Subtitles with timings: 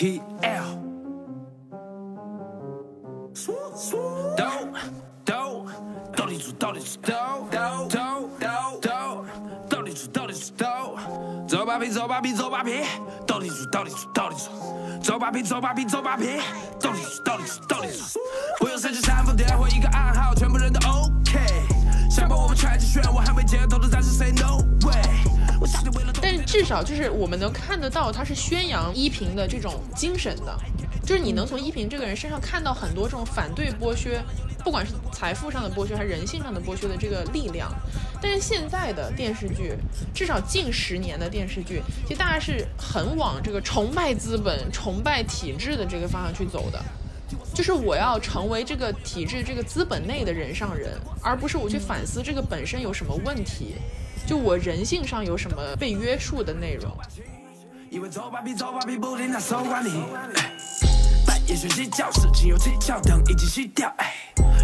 [0.00, 0.62] K L，。
[4.36, 4.44] 抖
[5.24, 5.66] 抖
[6.16, 7.12] 抖里出抖里出抖
[7.50, 8.48] 抖抖抖
[8.80, 9.24] 抖
[9.68, 10.66] 抖里出抖里出抖，
[11.48, 12.84] 走吧皮走吧皮走吧皮，
[13.26, 16.38] 抖里出抖里出抖里出，走吧皮走吧皮走吧皮，
[16.80, 18.20] 抖里出抖里出抖里出，
[18.60, 21.40] 不用设置煽风点火一个暗号，全部人都 OK，
[22.08, 25.02] 想把我们踹进漩涡，捍卫街头的战士 Say No way。
[25.60, 26.12] 我下定为了。
[26.48, 30.58] 至少就是我们能看得到，他是宣扬依萍的这种精神的，
[31.04, 34.18] 就是你能从依萍这个人身上看到很多这种反对剥削，
[34.64, 37.70] 不管是财富上的剥削还是人性上的剥削的这个力量。
[38.22, 39.74] 但是现在的电视剧，
[40.14, 46.82] 至少近十年的电视剧，其实大家是很往这个崇拜资本、崇拜体制的这个方向去走的。
[47.54, 53.74] 就是我要成为这个体制、这个资本内的人上人，而不是我去反思这个本身有什么问题，
[54.26, 56.90] 就我人性上有什么被约束的内容。
[57.90, 59.90] 因为走吧皮走吧皮不停在搜管理，
[60.36, 60.52] 哎
[61.26, 64.14] 半夜学习教室，请有技巧等一起洗掉，哎，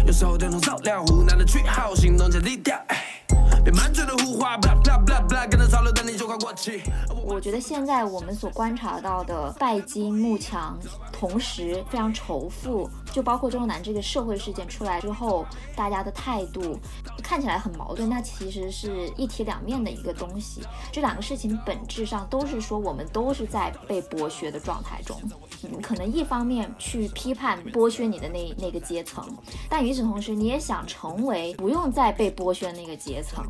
[0.05, 3.23] 有时候等同走料，无奈的句号，行动加低调，哎，
[3.63, 6.83] 别满嘴的胡话，blah blah blah blah，跟着潮流，等你就快过气。
[7.23, 10.79] 我觉得现在我们所观察到的拜金慕强，
[11.11, 16.77] 同时非常仇富，就包括周润南这个社会事件出来之后，大家的态度
[17.23, 20.61] 看起来很矛盾，那其实是一体两面的一个东西。
[20.91, 25.17] 这两个事情本质上都是说我们都是在被剥削的状态中。
[25.23, 29.25] 嗯可能一方面去批判剥削你的那那个阶层，
[29.69, 33.43] 但与此同时，你也想成为不用再被剥削的那个阶层。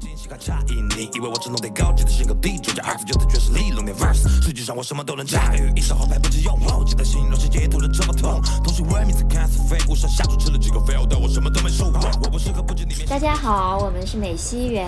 [4.42, 14.86] 实际上我什么都能驾驭，一手好牌不只用后，记得形容世界图的这么痛，同时文明才看似废物，上下厨吃了几个 fail 的，我什么都没收获，我不适合不止你面大家好，我们是美西园。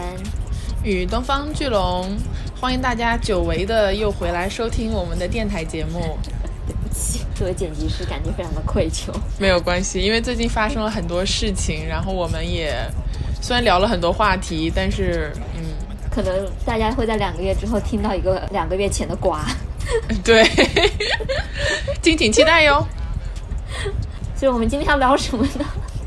[0.84, 2.18] 与东方巨龙，
[2.60, 6.18] 欢迎大家久违的又回来收听我们的电台节目。
[6.68, 9.10] 对不起作为剪辑师，感觉非常的愧疚。
[9.40, 12.76] 没有关系，因为最近发生了很多事情，然后我们也
[13.42, 15.64] 虽然聊了很多话题，但是嗯，
[16.12, 19.46] 可能大家会在两个月之后听到一个两个月前的瓜。
[20.26, 20.46] 对，
[22.04, 22.86] 敬请期待哟。
[24.38, 25.66] 所以我们今天要聊什么呢？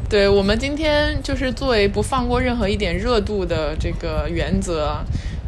[0.08, 4.98] 对我们今天就是作为不放过任何一点热度的这个原则，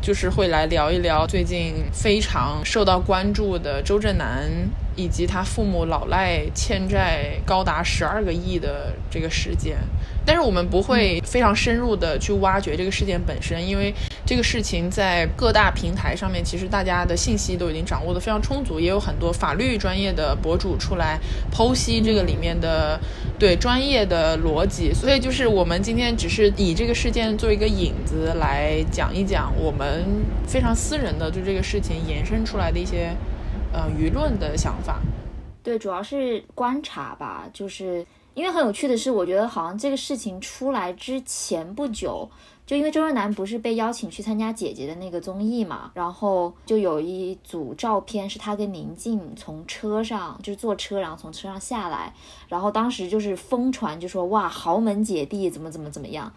[0.00, 4.50] 就是会来聊一聊最近非常受到关注的周震南
[4.96, 9.76] 以及他父母老赖欠债高达十二个亿的这个事件。
[10.26, 13.94] 但是我们不会非常深入的去挖掘这个事件本身，因为
[14.24, 21.18] 这个事情在各大平台上面，其实大家的信息都已经掌握的非常充足，也有很多法律专业的博主出来
[21.52, 22.98] 剖析这个里面的
[23.38, 24.94] 对专业的逻辑。
[24.94, 30.04] 所以就是我们今天只是以这个事件做一个引子来讲一讲我们
[30.46, 33.14] 非常私人的对这个事情延伸出来的一些
[33.72, 35.00] 呃舆论的想法。
[35.64, 42.28] 对，主要是观察吧，就是因为很有趣的是，我觉得好像这个事情出来之前不久，
[42.66, 52.14] 就因为周润南不是被邀请去参加姐姐的那个综艺嘛，然后就有一组照片是他跟宁静从车上，就是坐车，然后从车上下来，
[52.48, 56.32] 然后当时就是疯传，就说哇豪门姐弟怎么怎么怎么样。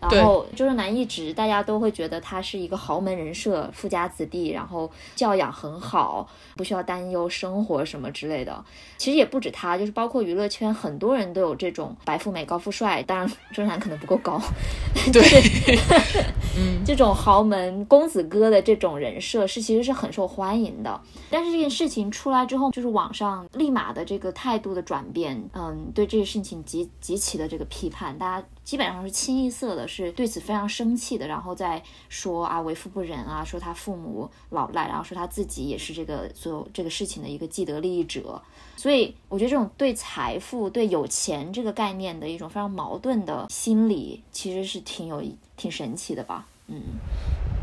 [0.00, 8.64] 然后周震南一直大家都会觉得他是一个豪门人设，富家子弟，然后教养很好，不需要担忧生活什么之类的。
[8.96, 14.40] 其实也不止他，就是包括娱乐圈很多人都有这种白富美高富帅，当然 周震南可能不够高，
[15.12, 15.22] 对，
[16.56, 21.00] 嗯， 这种豪门公子哥的这种人设是其实是很受欢迎的。
[21.30, 38.40] 但是这件事情出来之后，就是网上立马的这个态度的转变，嗯，对这个事情极极其的这个批判，大家基本上是清一色的，是对此非常生气的，然后在说啊为富不仁啊，说他父母老赖，然后说他自己也是这个所有这个事情的一个既得利益者。
[38.76, 45.22] 所以我觉得这种对财富、对有钱这个概念的一种非常矛盾的心理，其实是挺有
[45.56, 46.46] 挺神奇的吧。
[46.72, 46.80] 嗯，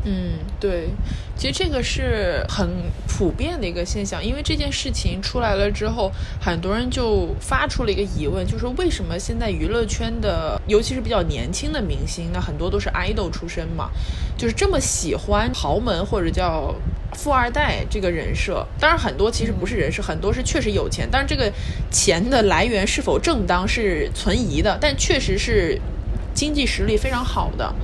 [0.04, 0.90] 嗯，对，
[1.34, 2.68] 其实这个是很
[3.08, 13.90] 普遍的一个现象，因为这件事情出来了之后，很多人就发出了一个疑问，就是为什么现在娱乐圈的，尤其是比较年轻的明星，那很多都是 idol 出身嘛，
[14.36, 16.74] 就是这么喜欢豪门或者叫
[17.14, 18.66] 富二代这个人设。
[18.78, 21.50] 当然，很多其实不是人设，很多是确实有钱，但是这个
[21.90, 25.80] 钱的来源是否正当是存疑的，但确实是
[26.34, 27.74] 经济实力非常好的。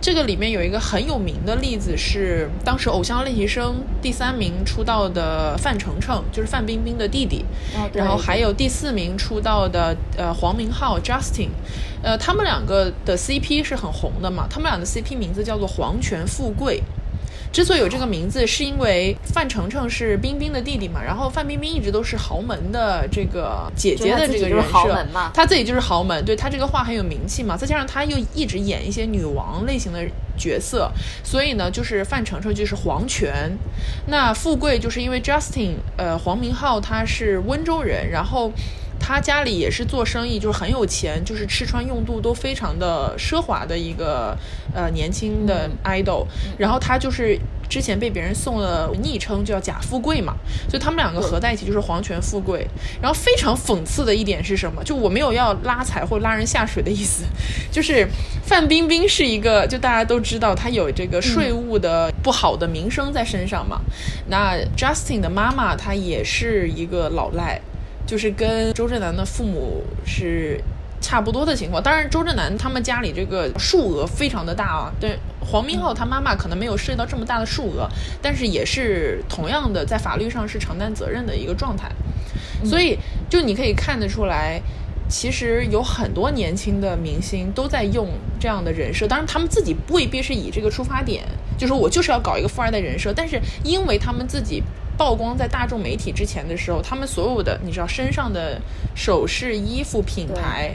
[0.00, 7.44] 这个里面有一个很有名的例子是，当时《偶像练习生》第三名出道的范丞丞，就是范冰冰的弟弟，
[7.74, 11.48] 哦然后还有第四名出道的呃黄明昊 Justin，
[12.02, 16.82] 呃，他们两个的 CP 是很红的嘛，他们俩的 CP 名字叫做黄泉富贵。
[17.52, 30.00] 之所以有这个名字，是因为范丞丞是冰冰的弟弟嘛，然后范冰冰一直都是豪门的这个姐姐的这个人设，她自己就是豪门，对她这个话很有名气嘛，再加上她又一直演一些女王类型的
[30.36, 30.90] 角色，
[31.24, 33.56] 所以呢，就是范丞丞就是皇权，
[34.06, 38.52] 那富贵就是因为 Justin，呃，黄明昊他是温州人，然后。
[39.06, 44.36] 他家里也是做生意，就是很有钱，就是吃穿用度都非常的奢华的一个
[44.74, 46.26] 呃年轻的 idol。
[46.58, 47.38] 然后他就是
[47.68, 50.34] 之前被别人送了昵称，叫贾富贵嘛，
[50.68, 52.66] 所以他们两个合在一起就是皇权富贵。
[53.00, 54.82] 然后非常讽刺的一点是什么？
[54.82, 57.22] 就我没有要拉踩或拉人下水的意思，
[57.70, 58.08] 就是
[58.42, 63.80] 范冰冰是一个，就大家都知道她有这个税务的不好的名声在身上嘛。
[64.26, 67.60] 那 Justin 的妈妈她也是一个老赖。
[68.06, 70.60] 就是跟周震南的父母是
[71.00, 74.92] 差不多的情况，当然周震南他们家里这个数额非常的大啊。
[75.00, 77.88] 对，黄明昊他妈妈可能没有涉及到这么大的数额，
[78.22, 81.90] 但是也是同样的在法律上是承担责任的一个状态。
[82.64, 82.96] 所以
[83.28, 84.62] 就你可以看得出来，
[85.08, 88.08] 其实有很多年轻的明星都在用
[88.40, 91.24] 这样的人设，当然他们自己未必是以这个出发点，
[91.58, 94.62] 就说我就是要搞一个富二代人设，但是因为他们自己。
[94.96, 98.60] 曝光在大众媒体之前的时候，他们所有的你知道身上的
[98.94, 100.74] 首饰、衣服品牌，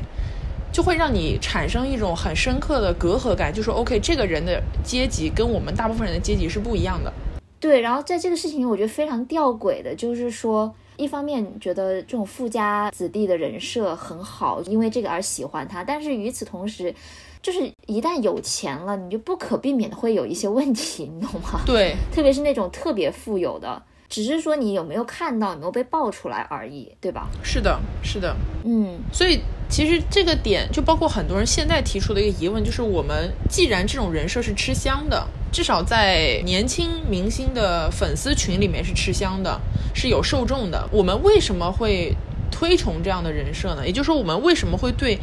[0.72, 7.12] 就会让你产生一种很深刻的隔阂感，就说 OK，这个人的阶级跟我们大部分人的阶级是不一样的。
[7.60, 16.94] 对，然后在这个事情，我觉得非常吊诡的，就是说，一方面觉得这种富家子弟的人设很好，因为这个而喜欢他，但是与此同时，
[17.42, 21.62] 就是一旦有钱了，你就不可避免的会有一些问题，你懂吗？
[21.66, 23.82] 对， 特别是那种特别富有的。
[24.12, 27.30] 只是说你有没有看到，有没有被爆出来而已，对吧？
[27.42, 28.36] 是的，是的，
[28.66, 29.00] 嗯。
[29.14, 39.58] 所以其实这个点就包括很多人现在提出的一个疑问，就是我们既然这种人设是吃香的，至少在年轻明星的粉丝群里面是吃香的，
[39.96, 42.14] 是有受众的，我们为什么会
[42.52, 43.88] 推崇这样的人设呢？
[43.88, 45.18] 也就是说，我们为什么会对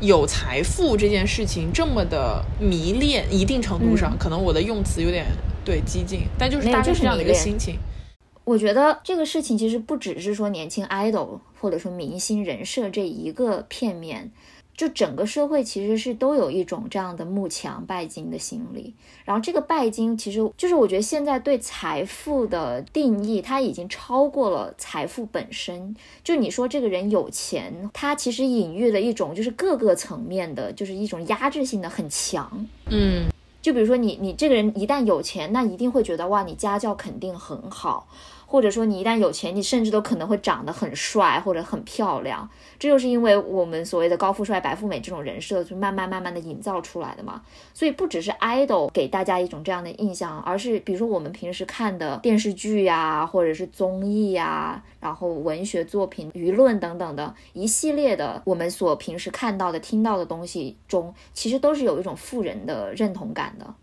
[0.00, 3.24] 有财富这件事情这么的迷恋？
[3.32, 5.26] 一定程度上，可能我的用词有点
[5.64, 7.76] 对激进，但就是大概是这样的一个心情。
[8.44, 14.32] 我觉得这个事情其实不只是说年轻 idol 或者说明星人设这一个片面，
[14.76, 18.94] 就整个社会其实是都有一种这样的慕强拜金的心理。
[19.24, 25.94] 然后这个拜金其实就是我觉得现在对财富的定义，它已经超过了财富本身。
[26.24, 32.66] 就你说这个人有钱，他其实隐喻了一种就是各个层面的，就是一种压制性的很强。
[32.90, 33.31] 嗯。
[33.62, 38.06] 就比如说你，你这个人一旦有钱，那一定会觉得哇，你家教肯定很好。
[38.52, 42.46] 或者说你一旦有钱，你甚至都可能会长得很帅或者很漂亮，
[42.78, 47.40] 这就是因为我们所谓的高富帅、白富美这种人设就慢慢慢慢的营造出来的嘛。
[47.72, 63.74] 所以不只是 idol 给大家一种这样的印象，而是比如说我们平时看的电视剧呀，或者是综艺呀，然后文学作品、舆论等等的一系列的我们所平时看到的、听到的东西中，其实都是有一种富人的认同感的。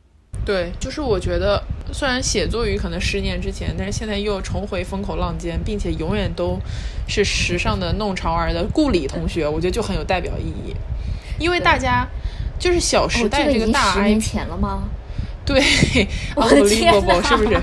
[0.49, 1.61] 对，就是我觉得，
[1.93, 6.57] 虽然写作于可能十年之前，但是现在又重回风口浪尖，并且永远都
[7.07, 10.75] 是时尚的弄潮儿的顾里同学，我觉得就很有代表意义。
[11.37, 12.03] 因为大家
[12.57, 14.89] 就是《小时代》这个大前了吗？
[15.45, 15.61] 对，
[16.35, 16.91] 我的天
[17.21, 17.61] 是不是？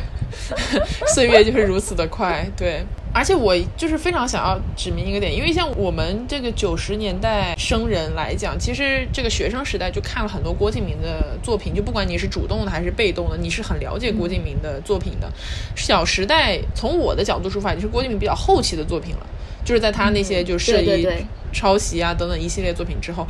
[1.12, 2.86] 岁月就是如此的快，对。
[3.16, 15.32] 而且我就是非常想要指明一个点，因为像我们这个九十年代生人来讲，其实这个学生时代就看了很多郭敬明的作品，就不管你是主动的还是被动的，你是很了解郭敬明的作品的。
[15.74, 19.26] 小时代从我的角度出发，也是郭敬明比较后期的作品了，
[19.64, 21.08] 就是在他那些就涉及
[21.54, 23.26] 抄袭啊等等一系列作品之后，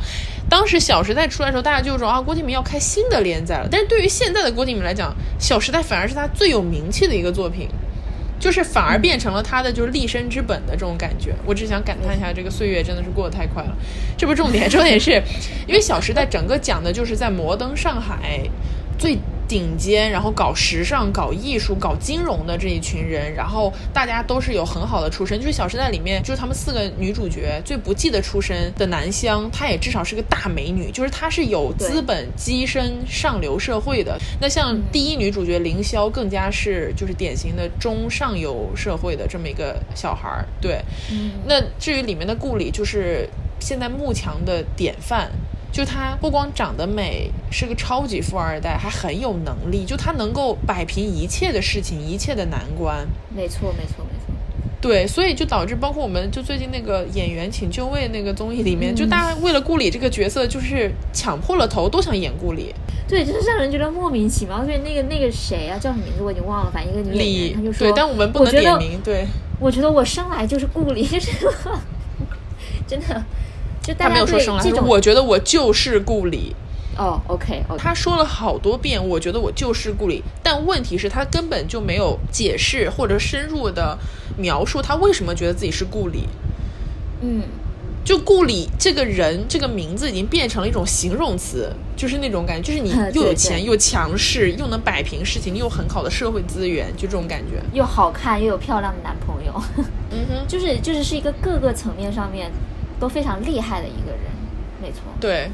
[0.49, 3.69] 当时小时代出来的时候，大家就说啊，郭敬明要开新的连载了。
[3.71, 7.69] 但是对于现在的郭敬明来讲，小时代反而是他最有名气的一个作品。
[8.39, 13.75] 就是反而变成了他的就是立身之本的这种感觉，我只想感叹一下，这个岁月真的是过得太快了。
[14.17, 15.11] 这不是重点，重点是
[15.67, 18.41] 因为《小时代》整个讲的就是在摩登上海
[18.97, 19.17] 最。
[19.47, 25.39] 顶尖，然后搞时尚、搞艺术、搞金融的这一群人，然后大家都是有很好的出身。
[25.39, 34.17] 就是《小时代》里面，就是他们四个女主角最不济的出身的南湘，她也至少是个大美女，就是她是有资本跻身上流社会的。
[34.41, 40.45] 那像第一女主角凌霄，更加是就是典型的中上游社会的这么一个小孩儿。
[40.59, 40.81] 对，
[41.45, 45.31] 那至于里面的顾里，就是现在幕强的典范。
[45.77, 49.85] 就她不光长得美，是个超级富二代，还很有能力。
[49.85, 53.07] 就她能够摆平一切的事情，一切的难关。
[53.29, 54.33] 没错，没错，没错。
[54.81, 62.73] 对，所以就导致，包括我们就最近那个演员请就位那个综艺里面，就大家为了顾里这个角色，就是抢破了头都想演顾里。
[63.07, 64.65] 对，就是让人觉得莫名其妙。
[64.65, 69.27] 所以那个那个谁啊，叫什么名字我已经忘了，反正一个女演员，就说，对，但我们不能点名，对
[69.59, 71.29] 我觉得我生来就是顾里，就 是
[72.87, 73.23] 真的，
[73.87, 76.53] 就大他没有说生来，对这种他说我觉得我就是顾里，
[76.97, 83.97] 哦，OK 他说了好多遍，我觉得我就是顾里，但问题是，他根本就没有解释或者深入的
[84.37, 86.25] 描述他为什么觉得自己是顾里。
[87.21, 87.43] 嗯，
[88.03, 97.61] 就顾里这个人这个名字已经变成了一种形容词，就是那种感觉，就是你 又有对钱又强势，又能摆平事情，又有很好的社会资源，就这种感觉。
[97.71, 99.53] 又好看又有漂亮的男朋友，
[100.11, 102.51] 嗯哼，就是就是是一个各个层面上面
[102.99, 104.21] 都非常厉害的一个人，
[104.81, 105.01] 没错。
[105.19, 105.49] 对，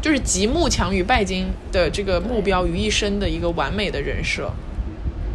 [0.00, 4.50] 就是集慕强与拜金的这个目标于一身的一个完美的人设。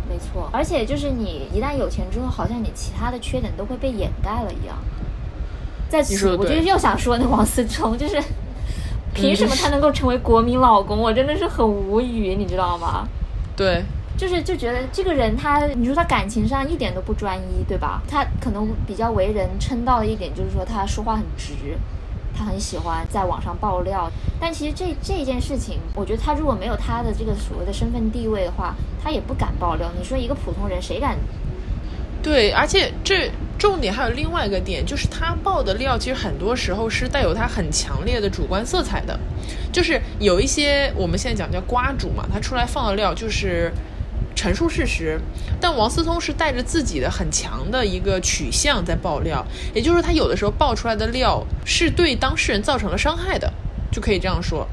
[0.10, 4.77] 没错，而且就是你一旦有钱之后，好像你其他的缺点都会被掩盖了一样。
[5.89, 8.22] 在此，我就又想说那王思聪，就是
[9.13, 11.00] 凭什么他能够成为国民老公？
[11.00, 13.07] 我真的是很无语，你知道吗？
[13.55, 13.83] 对，
[14.17, 18.01] 就是就觉得这个人他，你说他感情上一点都不专一，对吧？
[18.08, 21.53] 他可能比较为人称道的一点就是说他说话很直，
[22.38, 24.10] 他很喜欢在网上爆料。
[24.39, 29.91] 但其实这这件事情，我觉得他如果没有他的这个所谓的身份地位的话，他也不敢爆料。
[29.98, 31.17] 你说一个普通人谁敢？
[32.22, 39.20] 对，而且这重点还有另外一个点，就是他爆的料其实很多时候是带有他很强烈的主观色彩的，
[39.74, 43.70] 就是有一些我们现在讲叫瓜主嘛，他出来放的料就是
[44.36, 45.20] 陈述事实，
[45.60, 53.52] 但王思聪是带着自己的很强的一个取向在爆料，也就是说他有的时候爆出来的料是对当事人造成了伤害的，
[53.92, 54.68] 就可以这样说。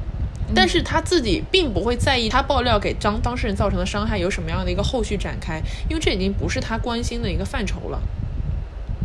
[0.53, 8.01] 但是他自己并不会在意他爆料给当当事人造成的伤害有什么样的一个后续展开，因为这已经不是他关心的一个范畴了。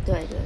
[0.05, 0.37] 对对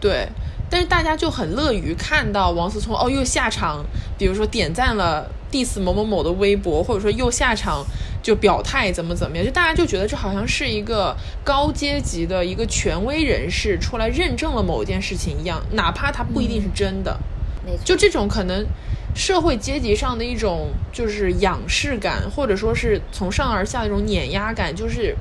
[0.00, 0.28] 对，对，
[0.68, 3.82] 但是大家就很乐于看到王思聪哦又下场，
[4.18, 7.84] 比如说点赞了 diss 某某某的微博，或者说又下场
[8.20, 17.16] 就表态怎么怎么样，就大家就觉得这好像是一个高阶级的一个权威人士出来认证了某件事情一样，哪怕他不一定是真的。
[17.64, 17.84] 没错。
[17.84, 18.66] 就这种可能
[19.14, 25.14] 社会阶级上的一种就是仰视感，或者说是从上而下的一种碾压感，就是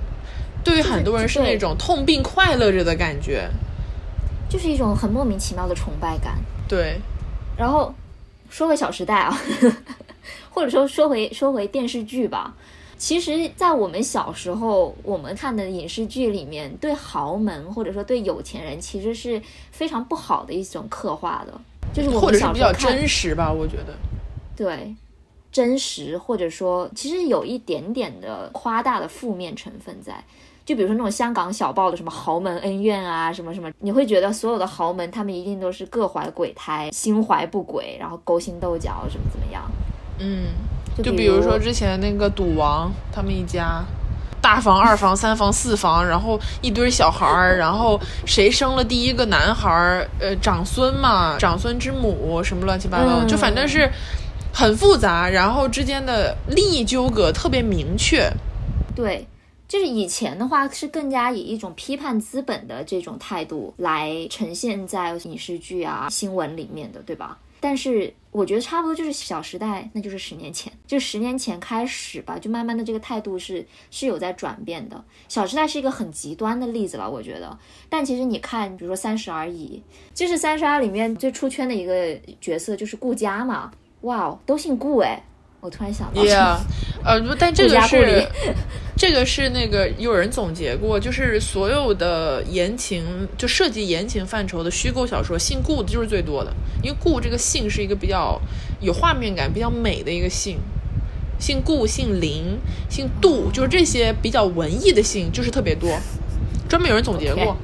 [0.64, 3.48] 对于很多人是那种痛并快乐着的感觉。
[4.50, 6.38] 就是一种很莫名其妙的崇拜感。
[6.68, 7.00] 对，
[7.58, 7.94] 然后
[8.52, 9.42] 说回《小时代》啊，
[10.50, 12.56] 或者说说回说回电视剧吧。
[12.96, 21.60] 其实，在我们小时候，我们看的影视剧里面，对豪门或者说对有钱人，其实是非常不好的一种刻画的，
[21.94, 23.94] 就是我们小时候看真实吧，我觉得。
[24.56, 24.96] 对
[25.52, 30.24] 真实，或者说其实有一点点的夸大的负面成分在。
[30.66, 39.70] 就比如说那种香港小报的什么豪门恩怨啊，什么什么，你会觉得所有的豪门他们一定都是各怀鬼胎、心怀不轨，然后勾心斗角，怎么怎么样。
[40.20, 40.48] 嗯，
[40.98, 43.84] 就就比如说之前那个赌王他们一家。
[44.42, 50.06] 大房、二房、三房、四房，然后一堆小孩儿，然后谁生了第一个男孩儿？
[50.20, 53.90] 呃，长孙嘛，长孙之母什么乱七八糟，嗯就反正是
[54.54, 58.30] 很复杂，然后之间的利益纠葛特别明确。
[58.94, 59.26] 对，
[59.66, 67.38] 就是以前的话是更加以一种批判资本的这种态度来呈现在影视剧啊、新闻里面的，对吧？
[67.64, 74.98] 但是我觉得差不多就是《小时代》，那就是十年前，就十年前开始吧，就慢慢的这个态度是是有在转变的。
[75.30, 77.58] 《小时代》是一个很极端的例子了，我觉得。
[77.88, 79.82] 但其实你看，比如说《三十而已》，
[80.14, 85.24] 就是《三十而》里面最出圈的一个角色就是顾佳嘛，哇哦，都姓顾哎，
[85.64, 86.58] 我突然想到 Yeah，
[87.06, 88.28] 呃，但这个是
[88.98, 93.06] 这个是那个有人总结过，就是所有的言情
[93.38, 96.54] 就涉及言情范畴的虚构小说，姓顾的就是最多的，
[96.84, 98.38] 因为顾这个姓是一个比较
[98.82, 100.58] 有画面感、比较美的一个姓。
[101.40, 102.58] 姓顾、姓林、
[102.90, 105.90] 姓杜，就是这些比较文艺的姓，就是特别多。
[106.70, 107.58] 专门有人总结过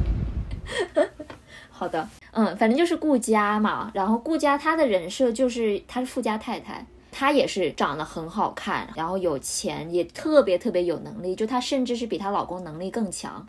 [1.70, 13.48] 好的，嗯，反正就是顾家嘛，然后顾家他的人设就是他是富家太太，她也是长得很好看，然后有钱，也特别特别有能力，就她甚至是比她老公能力更强。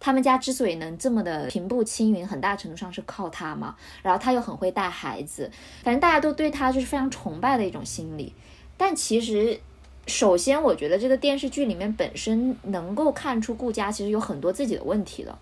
[0.00, 3.74] 他们家之所以能这么的平步青云，很大程度上是靠她嘛。
[4.02, 5.50] 然后她又很会带孩子，
[5.82, 8.32] 反正大家都对她就是非常崇拜的一种心理。
[8.76, 9.58] 但其实，
[10.06, 15.36] 首先我觉得这个电视剧里面本身能够看出顾佳其实有很多自己的问题的。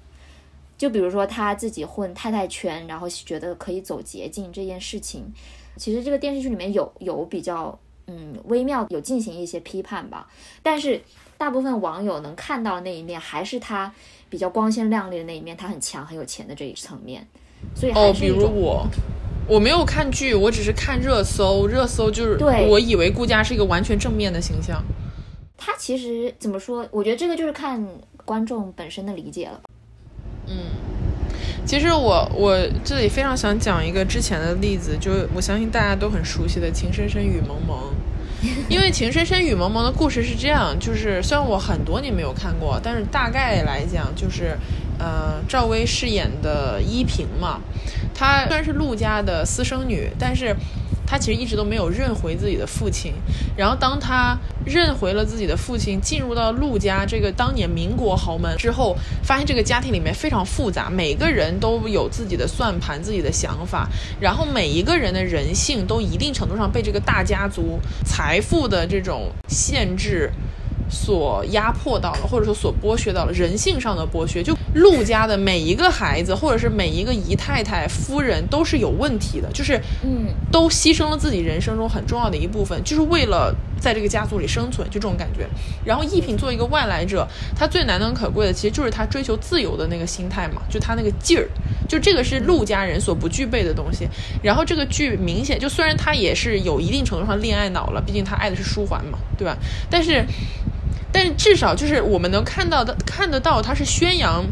[0.78, 5.34] 就比如说她自己混太太圈，然后觉得可以走捷径这件事情，
[5.76, 10.28] 其实这个电视剧里面有有比较嗯微妙，有进行一些批判吧。
[10.62, 11.00] 但是
[11.38, 13.92] 大部分网友能看到的那一面，还是他
[14.28, 17.26] 比较光鲜亮丽的那一面，他很强很有钱的这一层面。
[17.74, 18.86] 所以还哦，比如我，
[19.48, 24.82] 我没有看剧，我只是看热搜，热搜就是对我以为顾佳是一个完全正面的形象。
[25.56, 26.86] 他其实怎么说？
[26.90, 27.84] 我觉得这个就是看
[28.24, 29.60] 观众本身的理解了。
[31.66, 37.76] 其实我我这里非常想讲一个之前的例子，就我相信大家都很熟悉的《情深深雨蒙蒙》，
[38.68, 44.56] 因为《情深深雨蒙蒙》的故事是这样，就是虽然我很多年没有看过，但是大概来讲就是，
[44.98, 47.60] 呃，赵薇饰演的依萍嘛，
[48.14, 50.54] 她虽然是陆家的私生女，但是。
[51.08, 53.12] 她其实一直都没有认回自己的父亲，
[53.56, 63.88] 然后当她认回了自己的父亲，进入到陆家这个当年民国豪门之后，发现这个家庭里面非常复杂，每个人都有自己的算盘、自己的想法，
[64.20, 70.30] 然后每一个人的人性都一定程度上被这个大家族财富的这种限制。
[70.88, 74.40] 所压迫到了，或者说所剥削到了人性上的剥削。
[74.40, 85.46] 就陆家的每一个孩子，或者是每一个姨太太、夫人，都是有问题的，就是嗯，都牺牲了自己人生中很重要的一部分，就是为了在这个家族里生存，就这种感觉。
[85.84, 91.48] 然后一品作为一个外来者，他最难能可贵的，其实就是他追求自由的那个心态嘛，就他那个劲儿，
[91.88, 94.08] 就这个是陆家人所不具备的东西。
[94.42, 99.56] 然后这个剧明显就虽然他也是有一定程度上恋爱脑了，毕竟他爱的是书桓嘛，对吧？
[99.90, 100.24] 但是。
[101.12, 104.44] 但是至少就是我们能看到的、看得到，他是宣扬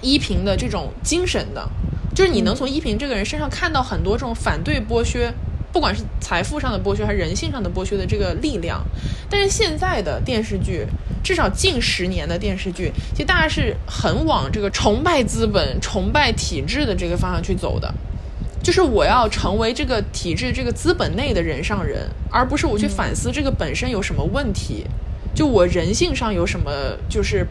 [0.00, 1.68] 依萍的这种精神的，
[2.14, 5.30] 就是你能从依萍这个人身上看到很多这种反对剥削，
[5.72, 8.82] 不管是财富上的剥削还是人性上的剥削的这个力量。
[9.28, 10.86] 但是现在的电视剧，
[11.22, 17.92] 至少近十年的电视剧，其实大家是很往这个崇拜资本、崇拜体制的这个方向去走的。
[18.62, 24.84] 就是我要成为这个体制、这个资本内的人上人，而不是我去反思这个本身有什么问题。
[25.34, 26.70] 就我人性上有什么
[27.08, 27.46] 就是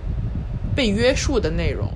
[0.76, 1.92] 被约束的内容？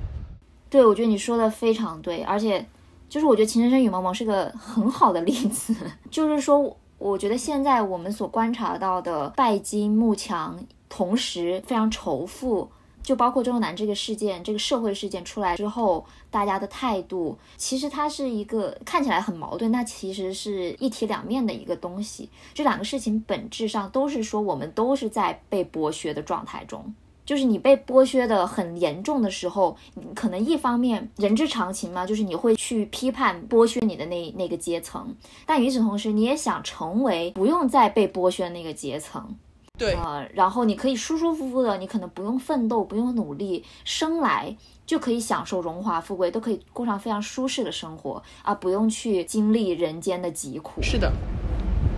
[0.68, 2.66] 对，我觉得你说的非常对，而且
[3.14, 5.72] 就是我觉得《情深深雨蒙蒙》是个很好的例子，
[6.10, 12.68] 就是说，我觉得现在我们所观察到的拜金慕强，同时非常仇富。
[13.04, 22.28] 就包括周南这个事件，这个社会事件出来之后，大家的态度，其实它是一个看起来很矛盾，那其实是一体两面的一个东西。
[22.52, 26.92] 这两个事情本质上都是说，我们都是在被剥削的状态中。
[27.24, 29.76] 就是你被剥削的很严重的时候，
[30.14, 35.14] 可能一方面人之常情嘛，就是你会去批判剥削你的那那个阶层，
[35.46, 39.36] 但与此同时，你也想成为不用再被剥削的那个阶层。
[39.76, 44.56] 对，呃，然后你可以舒舒服服的，你可能不用奋斗，不用努力，生来
[44.86, 50.80] 就可以享受荣华富贵，都可以过上非常舒适的生活啊，不用去经历人间的疾苦。
[50.80, 51.12] 是的。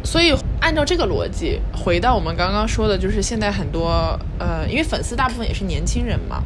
[0.07, 6.43] 所以按照这个逻辑，回到我们刚刚说的，就是现在很多呃，因为粉丝大部分也是年轻人嘛，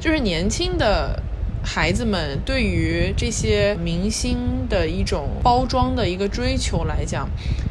[0.00, 1.22] 就是年轻的。
[1.66, 4.36] 孩子们对于这些明星
[4.68, 7.26] 的一种包装的一个追求来讲，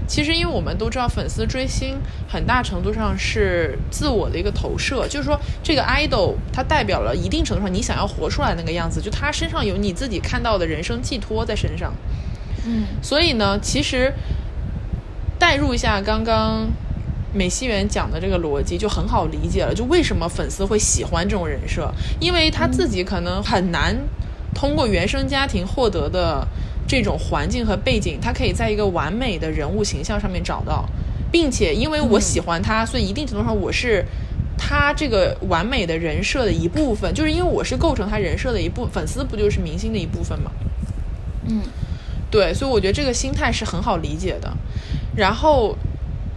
[0.07, 11.93] 其实因为我们都知道，粉丝追星很大程度上是自我的一个投射，就是说这个 idol 它代表了一定程度上你想要活出来那个样子，就他身上有你自己看到的人生寄托在身上。
[12.65, 14.11] 嗯，所以呢，其实
[15.53, 16.67] 代入一下刚刚。
[17.31, 23.95] 美西园讲的这个逻辑就很好理解了，就为什么粉丝会喜欢这种人设，因为他自己可能很难
[24.53, 26.47] 通过原生家庭获得的
[26.87, 30.87] 这种环境和背景，他可以在一个完美的人物形象上面找到，
[31.31, 34.05] 并且因为我喜欢他，所以一定程度上我是
[34.55, 40.51] 他这个完美的人设的一部分，就是因为我是构成他人设的一部，粉丝不就是明星的一部分吗？
[41.47, 41.61] 嗯，
[42.29, 44.55] 对，所以我觉得这个心态是很好理解的，
[45.15, 45.75] 然后。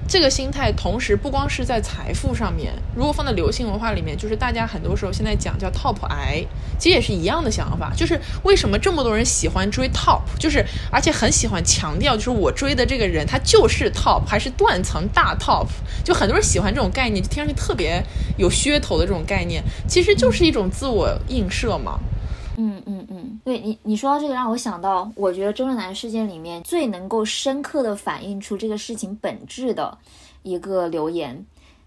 [0.08, 6.46] 这个心态，同时不光是在财富上面，如果放在流行文化里面，就是大家很多时候现在讲叫 top 癌，
[6.78, 7.92] 其实也是一样的想法。
[7.96, 15.66] 就是为什么这么多人喜欢追 top，就是而且很喜欢强调，就是我追的这个人他就是 top，还是断层大 top，
[16.04, 18.00] 就很多人喜欢这种概念，就听上去特别
[18.36, 21.98] 有噱头的这种概念，其实就是一种自我映射嘛。
[22.58, 29.96] 嗯嗯嗯，对你你说到这个，让我想到，我觉得周震南事件里面最能够深刻的反映出这个事情本质的
[30.42, 31.44] 一个留言，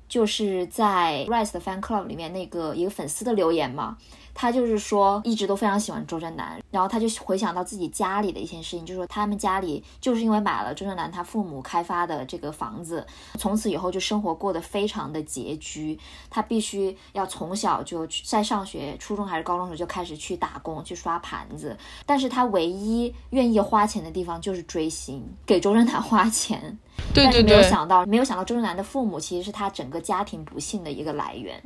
[0.08, 3.98] 就是在 Rise 的 Fan Club 里面那个一个粉丝的留言嘛。
[4.42, 13.06] 他就是说，一直都非常喜欢周震南，然后他就回想到自己家里的一些事情，就说他们家里就是因为买了周震南他父母开发的这个房子，
[13.38, 16.00] 从此以后就生活过得非常的拮据，
[16.30, 26.80] 他必须要从小就在上学，初中还是高中时候就开始去打工去刷盘子，但是他唯一愿意花钱的地方就是追星，给周震南花钱，
[27.14, 27.30] 对。
[27.30, 31.62] 对对，没有想到没有想到周震南的父母其实是他整个家庭不幸的一个来源。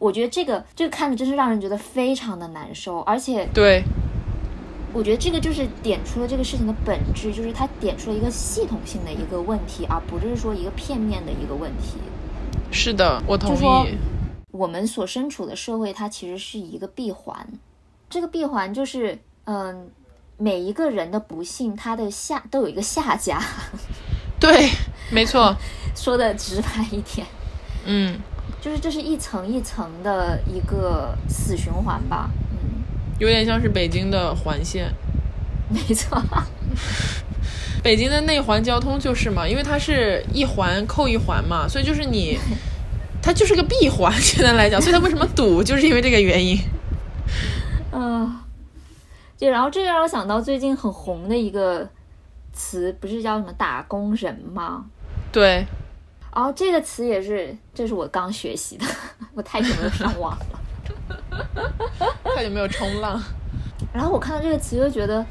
[0.00, 3.84] 我觉得这个这个看着真是让人觉得非常的难受，而且对，
[4.94, 11.98] 我觉得这个就是点出了这个事情的本质，就是它点出了一个系统性的一个问题，而不是说一个片面的一个问题。
[12.72, 13.94] 是的，我同就说意。
[14.52, 17.46] 我们所身处的社会，它其实是一个闭环。
[18.08, 19.90] 这个闭环就是，嗯，
[20.38, 23.40] 每一个人的不幸，他的下都有一个下家。
[24.40, 24.70] 对，
[25.12, 25.54] 没错。
[25.94, 27.26] 说的直白一点，
[27.84, 28.18] 嗯，
[28.60, 32.30] 就是这是一层一层的一个死循环吧。
[32.50, 32.82] 嗯，
[33.18, 34.92] 有点像是北京的环线。
[35.68, 36.22] 没错。
[37.82, 42.38] 北京的内环交通就是嘛，因为它是一环扣一环嘛，所以就是你，
[43.22, 44.12] 它就是个闭环。
[44.20, 46.58] 现在来讲，所以它为什么堵，就是因为这个原因。
[47.92, 48.38] 嗯，
[49.38, 51.88] 就然后这个让我想到最近很红的一个
[52.52, 54.84] 词，不是叫什么打工人吗？
[55.32, 55.64] 对，
[56.34, 58.86] 然后这个词也是，这是我刚学习的，
[59.34, 60.60] 我太久没有上网了。
[62.34, 63.20] 太久没有冲浪。
[63.92, 65.24] 然后我看到这个词就觉得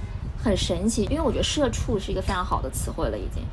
[0.43, 3.43] 很神奇，因为我觉得“社畜”是一个非常好的词汇了，已经，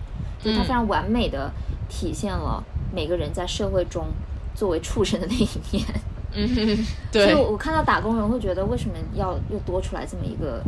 [0.43, 1.51] 就是它非常完美的
[1.89, 4.07] 体现了每个人在社会中
[4.55, 5.85] 作为畜生的那一面。
[6.33, 10.61] 嗯， 所以我看到打工人会觉得，为什么要又多出来这么一个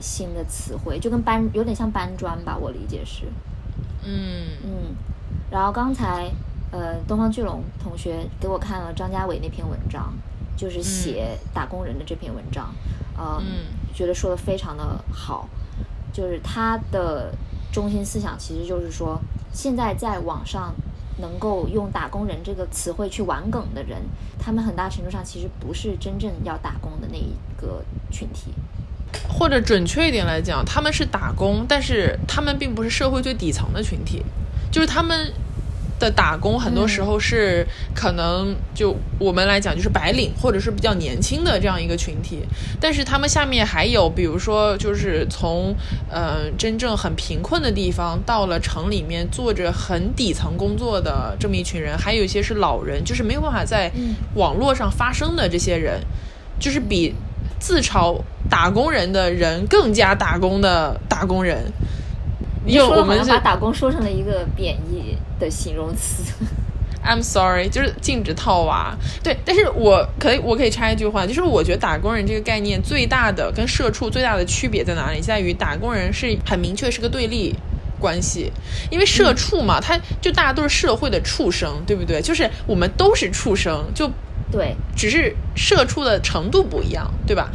[0.00, 3.24] 新的词汇，就跟搬有点像搬砖吧，我理解是。
[4.04, 4.70] 嗯嗯，
[5.50, 6.30] 然后刚才
[6.70, 10.12] 呃，东方巨龙同学给我看了张家伟那篇文章，
[10.56, 12.74] 就是写打工人的这篇文章，
[13.16, 15.48] 呃、嗯觉得说的非常的好，
[16.12, 17.34] 就是他的
[17.72, 19.18] 中心思想其实就是说，
[19.52, 20.74] 现在在网上
[21.16, 24.02] 能够用打工人这个词汇去玩梗的人，
[24.38, 28.52] 他们很大程度上其实不是真正要打工的那一个群体。
[29.26, 34.22] 或者准确一点来讲，他们是打工，但是他们并不是社会最底层的群体，
[34.70, 35.32] 就是他们
[35.98, 42.38] 的打工很多时候是可能就我们来讲就是白领或者是比较年轻的这样一个群体，
[42.80, 45.74] 但是他们下面还有比如说就是从
[46.08, 54.14] 呃真正很贫困的地方到了城里面做着很底层工作的这么一群人，还有一些是老人，就是没有办法在嗯。
[54.36, 56.00] 网络上发声的这些人，
[56.60, 57.12] 就是比
[57.58, 61.72] 自嘲打工人的人更加打工的打工人。
[62.68, 66.22] 因为说的好我们把打工说成了一个贬义的形容词。
[67.02, 68.94] I'm sorry，就是禁止套娃。
[69.22, 75.20] 对，但是我可以，我可以插一句话，就是我觉得打工人这个概念最大的跟社畜最大的区别在哪里？
[75.20, 77.54] 在于打工人是很明确是个对立
[77.98, 78.52] 关系，
[78.90, 82.20] 因为社畜嘛，他就大家都是社会的畜生，对不对？
[82.20, 84.10] 就是我们都是畜生，就
[84.50, 87.48] 对，只是社畜的程度不一样，对吧？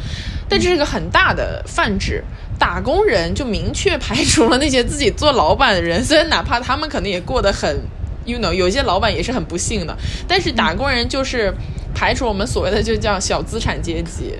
[0.49, 2.23] 但这是个很大的泛指。
[2.59, 7.81] 打工人就明确排除了那些自己做老板的人，虽然哪怕他们可能也过得很
[8.25, 11.53] ，you know，有些老板也是很不幸的，但是打工人就是
[11.93, 14.33] 排除我们所谓的就叫小资产阶级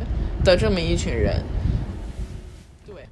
[0.44, 1.44] 的这么一群人。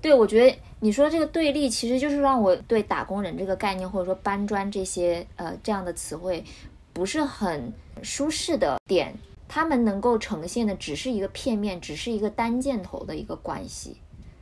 [0.02, 6.44] 对，我觉得你说这个对立，其实就是让我对打工人这个概念，或者说搬砖这些呃这样的词汇，
[6.92, 9.14] 不是很舒适的点。
[9.48, 13.98] 他们能够呈现的只是一个片面，只是一个单箭头的一个关系，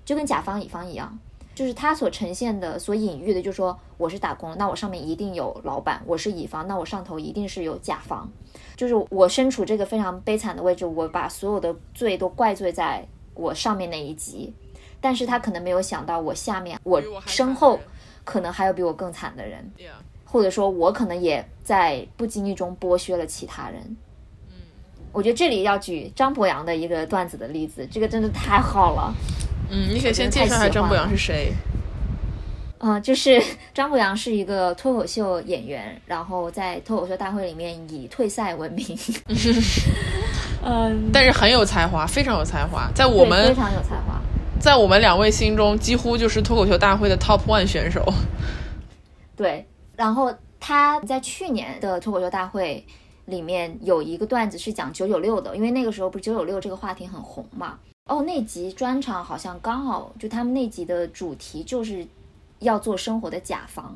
[0.09, 1.19] 就跟甲方乙方一样，
[1.53, 8.27] 就是他所呈现的、所隐喻的，就是说我是打工，那我上面一定有老板；我是乙方，那我上头一定是有甲方。
[8.75, 14.51] 就是我身处这个非常悲惨的位置，我把所有的罪都怪罪在我上面那一级，
[14.99, 17.79] 但是他可能没有想到我下面，我身后
[18.23, 19.71] 可能还有比我更惨的人，
[20.25, 23.95] 或者说我可能也在不经意中剥削了其他人。
[25.11, 29.13] 我觉得这里要举张博洋的一个段子的例子，这个真的太好了。
[29.69, 31.53] 嗯，你可以先介绍一下张博洋是谁。
[32.79, 33.41] 嗯，就是
[33.73, 38.97] 张博洋是一个脱口秀演员，然后在脱口秀大会里面以退赛闻名。
[40.63, 44.19] 嗯，但是很有才华，非常有才华，在我们非常有才华。
[44.59, 48.05] 在我们两位心中，几乎就是脱口秀大会的 top one 选手。
[49.35, 52.85] 对，然后他在去年的脱口秀大会
[53.25, 57.77] 里面有一个段子是讲九九六的，因为那个时候不是九九六这个话题很红嘛。
[58.09, 62.05] 哦，那集专场好像刚好就他们那集的主题就是
[62.59, 63.95] 要做生活的甲方，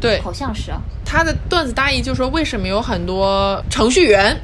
[0.00, 0.80] 对，好像是啊。
[1.04, 4.34] 他的段子大意就是说，为什么有很多程序员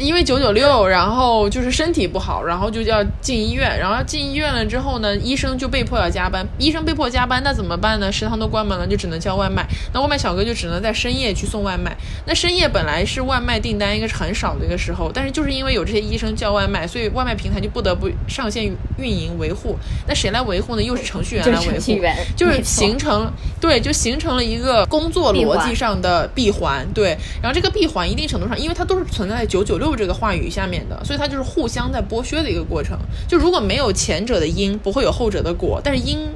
[0.00, 8.10] 因为九九六，然后就是身体不好，然后就要进医院，然后进医院了之后呢，医生就被迫要加班，医生被迫加班，那怎么办呢？
[8.10, 11.94] 食堂都关门了，就只能叫外卖，那外卖小哥就只能在深夜去送外卖。
[12.26, 18.64] 那深夜本来是外卖订单应该是很少的一个时候，但是就是因为有这些医生叫外卖，所以外卖平台就不得不上线
[18.96, 19.76] 运营维护。
[20.08, 20.82] 那谁来维护呢？
[20.82, 22.00] 又是程序员来维护。
[22.36, 27.16] 就是形成对，就形成了一个工作逻辑上的闭环，对。
[27.42, 32.98] 然后这个闭环一定程度上，因为它都是存在九九六有这个话语下面的，所以它就是互相在剥削的一个过程。
[33.28, 36.28] 就如果没有前者的因，不会有后者的果，但是因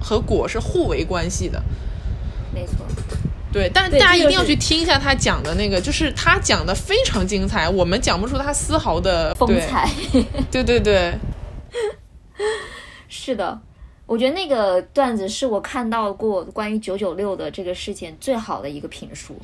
[0.00, 1.62] 和果是互为关系的。
[2.54, 2.76] 没错。
[3.52, 9.86] 对，但大家一定要去听一下他讲的那个，就是他讲的非常精彩，我们讲不出他丝毫的风采。
[10.50, 11.12] 对 对对，
[13.10, 13.60] 是的，
[14.06, 19.36] 我觉得那个段子是我看到过关于九九六的这个事情最好的一个评述。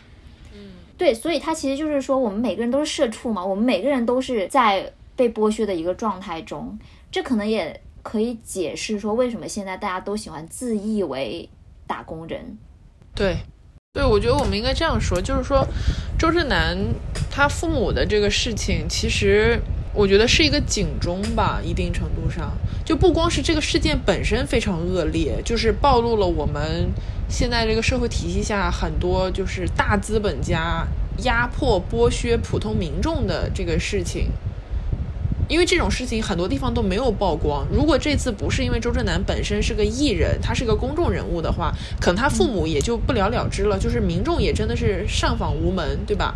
[0.98, 6.78] 对，所以他其实就是说，我们每个人都是社畜嘛，我们每个人都是在被剥削的一个状态中，
[7.10, 11.48] 这可能也可以解释说，为什么现在大家都喜欢自缢为
[11.86, 12.58] 打工人。
[13.14, 13.36] 对。
[13.94, 15.66] 对，我觉得我们应该这样说，就是说，
[16.18, 16.76] 周震南
[17.30, 19.58] 他父母的这个事情，其实
[19.98, 22.52] 我觉得是一个警钟吧，一定程度上，
[22.84, 26.88] 就不光是这个事件本身非常恶劣，就是暴露了我们
[27.28, 30.86] 现在这个社会体系下很多就是大资本家
[31.24, 34.28] 压迫剥削普通民众的这个事情。
[35.48, 37.66] 因为这种事情很多地方都没有曝光。
[37.72, 43.76] 如果这次不是因为周震南本身是个艺人，他是个公众人物的话，可能他父母也就不了了之了。
[43.76, 46.34] 就是民众也真的是上访无门，对吧？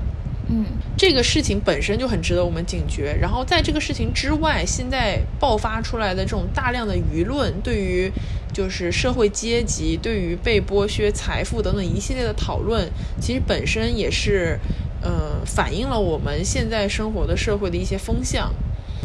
[0.55, 0.67] 嗯，
[0.99, 3.17] 这个事情本身就很值得我们警觉。
[3.19, 8.13] 然后在这个事情之外，现在爆发出来的这种大量的舆论，对于
[8.53, 12.87] 就是社会阶级、对于被剥削财富等等一系列的讨论，
[13.19, 14.59] 其实本身也是
[15.01, 18.53] 呃反映了我们现在生活的社会的一些风向。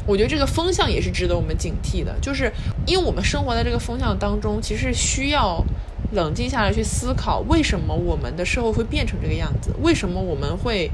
[0.05, 2.51] 我觉得这个风向也是值得我们警惕的，就是
[2.85, 5.63] 因为我们生活在这个风向当中，其实需要
[6.11, 9.71] 冷静下来去思考，为什么我们的社会会变成这个样子？
[9.81, 10.89] 为什么我们会，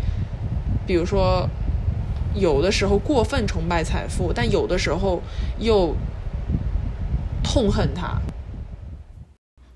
[0.85, 1.47] 比如说，
[2.35, 5.21] 有的时候过分崇拜财富，但有的时候
[5.59, 5.95] 又
[7.43, 8.21] 痛恨它？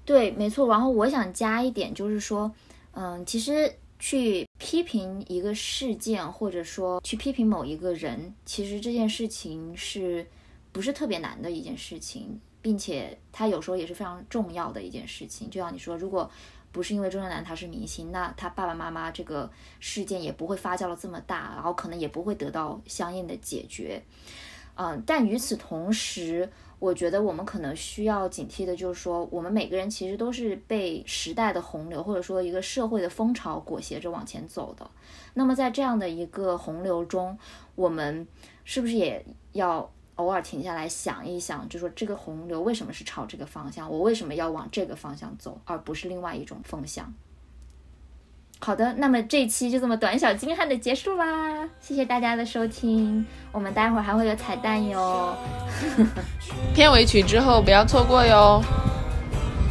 [0.06, 0.68] 对，没错。
[0.68, 2.52] 然后我想加一点，就是说，
[2.92, 3.74] 嗯，其实。
[4.00, 10.24] 去批评一个事件，或者说去批评某一个人，其实这件事情是
[10.72, 15.50] 不是特别难的一件事情，并且它有时候也是非常重要的一件事情。
[15.50, 16.30] 就像你说，如果
[16.72, 19.50] 不是因为周震南他是明星，那他爸爸妈妈这个
[19.80, 24.02] 事件也不会发酵了这么大，然后可能也不会得到相应的解决。
[24.76, 34.88] 嗯，但与此同时，我觉得我们可能需要警惕的，就是说，我们每个人其实都是被时代的洪流，或者说一个社会的风潮裹挟着往前走的。
[35.34, 37.36] 那么，在这样的一个洪流中，
[37.74, 38.28] 我们
[38.66, 43.90] 是不是也要偶尔停下来想一想，就说这个洪流为什么是朝这个方向？
[43.90, 47.12] 我为什么要往这个方向走，而不是另外一种风向？
[48.60, 55.38] 好的，那么这期就这么短小精悍的结束啦，谢谢大家的收听，我们待会儿还会有彩蛋哟，
[56.74, 58.60] 片尾曲之后不要错过哟。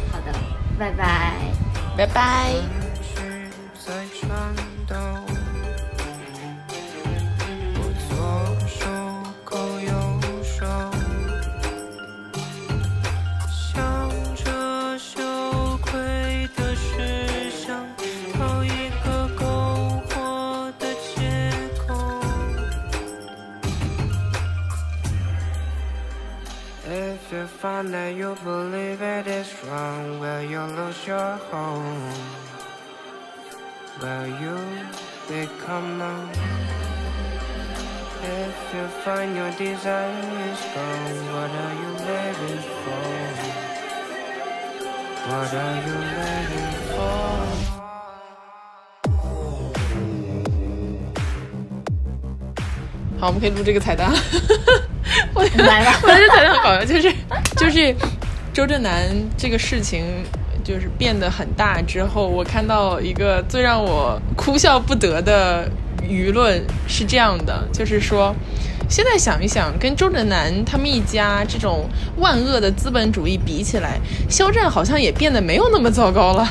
[0.09, 0.31] 好的，
[0.79, 1.33] 拜拜，
[1.97, 2.53] 拜拜。
[27.56, 32.12] find that you believe it is wrong Will you lose your home?
[34.02, 34.58] Will you
[35.28, 36.28] become numb?
[38.22, 40.12] If you find your desire
[40.52, 43.08] is gone What are you living for?
[45.28, 47.48] What are you living for?
[53.18, 54.12] 好，我们可以录这个彩蛋。
[55.33, 57.13] 我来了，我觉得很搞笑，就是
[57.55, 57.95] 就是
[58.53, 60.05] 周震南这个事情
[60.63, 65.69] 就是变得很大之后，我看到一个最让我哭笑不得的
[66.03, 68.35] 舆论是这样的，就是说
[68.89, 73.99] 现在想一想，跟周震南他们一家这种万恶的资本主义比起来，
[74.29, 76.47] 肖战好像也变得没有那么糟糕了，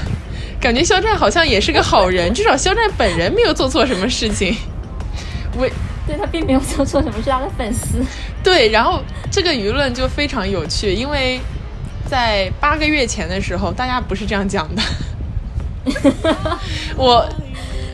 [0.61, 4.57] 感觉肖战好像也是个好人，至少肖战本人没有做错什么事情。
[5.59, 5.67] 我
[6.07, 8.05] 对他并没有做错什么，是他的粉丝。
[8.47, 11.41] 对，然后这个舆论就非常有趣，因为
[12.09, 14.83] 在八个月前的时候，大家不是这样讲的。
[16.97, 17.29] 我，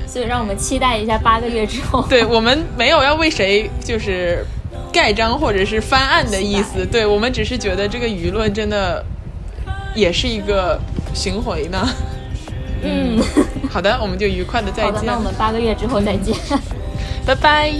[0.06, 2.02] 所以让我们期待一下八个月之后。
[2.06, 4.44] 对我们没有要为谁就是
[4.92, 9.02] 盖章或者是翻案的意思，对我们只是觉得这个舆论真的
[9.94, 10.78] 也是一个
[11.14, 11.88] 巡回呢。
[12.82, 13.18] 嗯，
[13.70, 14.92] 好的，我们就愉快的再见。
[14.92, 16.36] 好的，那我们八个月之后再见。
[17.24, 17.72] 拜拜。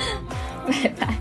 [0.66, 1.19] 拜拜。